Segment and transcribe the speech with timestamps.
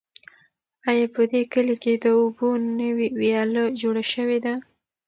[0.89, 2.49] آیا په دې کلي کې د اوبو
[2.81, 4.53] نوې ویاله جوړه شوې ده؟